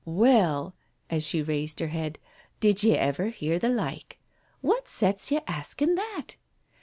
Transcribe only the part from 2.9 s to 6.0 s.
ever hear the like? What sets ye asking